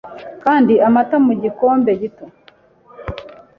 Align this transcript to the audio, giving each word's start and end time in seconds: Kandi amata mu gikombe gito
Kandi 0.43 0.73
amata 0.87 1.15
mu 1.25 1.33
gikombe 1.41 1.91
gito 2.01 2.25